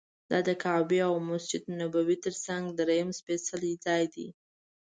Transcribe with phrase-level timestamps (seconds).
[0.31, 4.27] دا د کعبې او مسجد نبوي تر څنګ درېیم سپېڅلی ځای دی.